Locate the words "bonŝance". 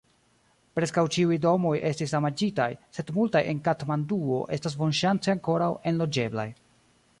4.83-5.35